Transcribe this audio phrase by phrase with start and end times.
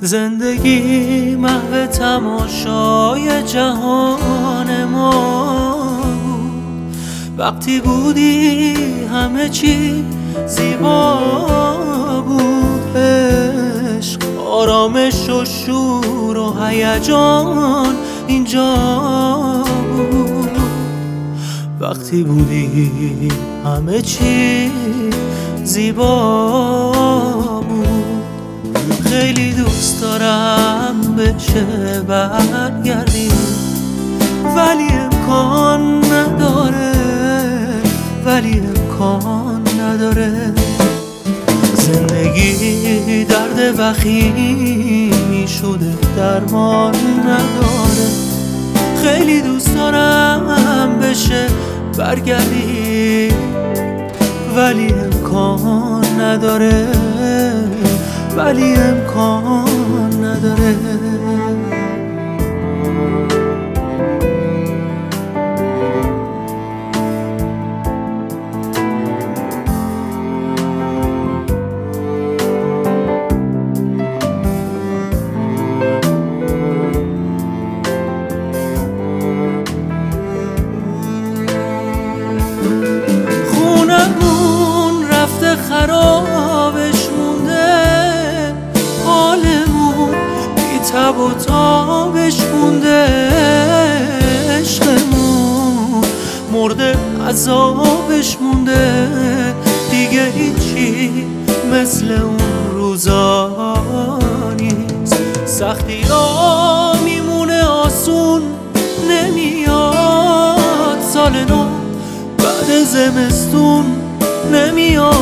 [0.00, 5.10] زندگی محو تماشای جهان ما
[6.24, 6.96] بود.
[7.38, 8.74] وقتی بودی
[9.12, 10.04] همه چی
[10.46, 11.18] زیبا
[12.26, 12.96] بود.
[12.96, 17.94] عشق آرامش و شور و هیجان
[18.26, 18.74] اینجا
[19.96, 20.50] بود.
[21.80, 23.32] وقتی بودی
[23.64, 24.70] همه چی
[25.64, 27.63] زیبا
[29.14, 31.64] خیلی دوست دارم بشه
[32.08, 33.28] برگردی.
[34.56, 36.92] ولی امکان نداره
[38.24, 40.52] ولی امکان نداره.
[41.74, 48.08] زندگی درد وخیمی شده درمان نداره.
[49.02, 51.46] خیلی دوست دارم بشه
[51.98, 53.28] برگردی.
[54.56, 56.86] ولی امکان نداره.
[58.36, 61.53] ولی امکان نداره.
[100.36, 101.10] هیچی
[101.72, 102.38] مثل اون
[102.72, 103.78] روزا
[104.60, 105.16] نیست.
[105.46, 108.42] سختی را میمونه آسون
[109.10, 111.64] نمیاد سال نو.
[112.38, 113.84] بعد زمستون
[114.52, 115.14] نمیاد.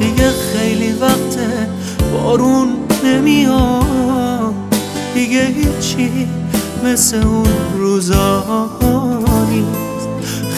[0.00, 1.68] دیگه خیلی وقته
[2.12, 2.68] بارون
[3.04, 4.54] نمیاد.
[5.14, 6.28] دیگه هیچی
[6.84, 8.44] مثل اون روزا
[9.50, 10.08] نیست.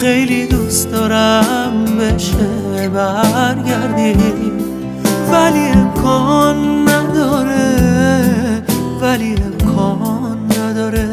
[0.01, 1.70] خیلی دوست دارم
[2.01, 4.15] بشه برگردی.
[5.33, 8.63] ولی امکان نداره
[9.01, 11.09] ولی امکان نداره.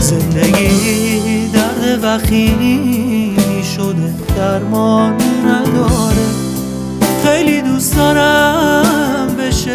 [0.00, 3.36] زندگی درد وخیمی
[3.76, 5.14] شده درمان
[5.46, 6.26] نداره.
[7.24, 9.74] خیلی دوست دارم بشه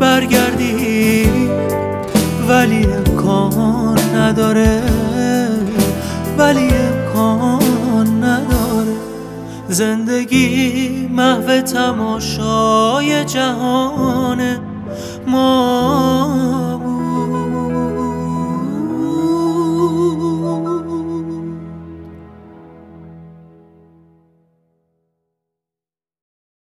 [0.00, 1.19] برگردی.
[9.70, 14.58] زندگی محو تماشای جهان
[15.26, 15.79] ما